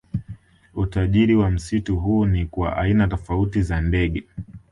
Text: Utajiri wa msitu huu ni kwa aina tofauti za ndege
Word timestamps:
Utajiri 0.73 1.35
wa 1.35 1.49
msitu 1.51 1.95
huu 1.99 2.25
ni 2.25 2.45
kwa 2.45 2.77
aina 2.77 3.07
tofauti 3.07 3.61
za 3.61 3.81
ndege 3.81 4.23